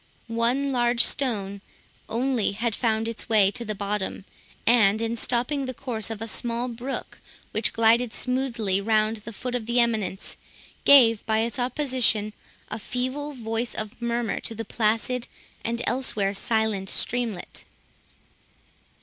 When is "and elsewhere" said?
15.63-16.33